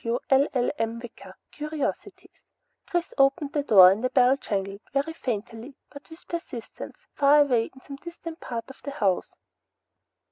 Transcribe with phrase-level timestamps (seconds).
[0.03, 0.99] W LLM.
[0.99, 2.41] WICKER, CURIOSITIES
[2.87, 7.65] Chris opened the door and a bell jangled, very faintly, but with persistence, far away
[7.65, 9.35] in some distant part of the house.